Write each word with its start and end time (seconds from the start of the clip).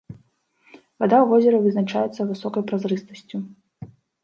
Вада 0.99 1.17
ў 1.21 1.25
возеры 1.33 1.57
вызначаецца 1.67 2.21
высокай 2.31 2.63
празрыстасцю. 2.73 3.37